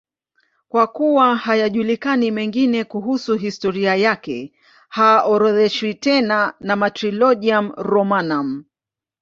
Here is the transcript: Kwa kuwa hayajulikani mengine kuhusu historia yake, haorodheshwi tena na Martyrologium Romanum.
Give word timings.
Kwa 0.67 0.87
kuwa 0.87 1.35
hayajulikani 1.35 2.31
mengine 2.31 2.83
kuhusu 2.83 3.35
historia 3.35 3.95
yake, 3.95 4.53
haorodheshwi 4.89 5.93
tena 5.93 6.53
na 6.59 6.75
Martyrologium 6.75 7.71
Romanum. 7.77 8.63